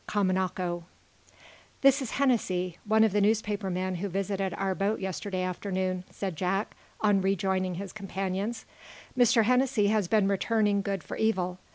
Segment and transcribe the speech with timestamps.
[0.07, 0.83] KAMANAKO
[1.81, 2.13] "This is Mr.
[2.13, 7.21] Hennessy, one of the newspaper men who visited our boat yesterday afternoon," said Jack, on
[7.21, 8.65] rejoining his companions.
[9.15, 9.43] "Mr.
[9.43, 11.59] Hennessy has been returning good for evil.